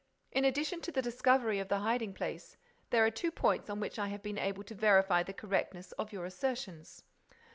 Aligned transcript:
"In 0.31 0.45
addition 0.45 0.81
to 0.81 0.91
the 0.91 1.03
discovery 1.03 1.59
of 1.59 1.67
the 1.67 1.77
hiding 1.81 2.15
place, 2.15 2.57
there 2.89 3.05
are 3.05 3.11
two 3.11 3.29
points 3.29 3.69
on 3.69 3.79
which 3.79 3.99
I 3.99 4.07
have 4.07 4.23
been 4.23 4.39
able 4.39 4.63
to 4.63 4.73
verify 4.73 5.21
the 5.21 5.31
correctness 5.31 5.91
of 5.91 6.11
your 6.11 6.25
assertions. 6.25 7.03